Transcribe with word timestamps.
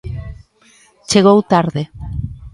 Chegou 1.09 1.39
tarde. 1.51 1.83